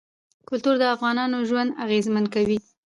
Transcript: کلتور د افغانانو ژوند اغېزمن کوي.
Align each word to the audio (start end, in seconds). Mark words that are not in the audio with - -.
کلتور 0.49 0.75
د 0.79 0.83
افغانانو 0.95 1.37
ژوند 1.49 1.69
اغېزمن 1.85 2.25
کوي. 2.33 2.57